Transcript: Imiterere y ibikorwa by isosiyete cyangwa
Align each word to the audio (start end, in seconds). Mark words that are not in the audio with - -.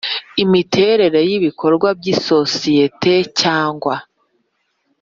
Imiterere 0.43 1.19
y 1.29 1.31
ibikorwa 1.37 1.87
by 1.99 2.05
isosiyete 2.13 3.13
cyangwa 3.39 3.95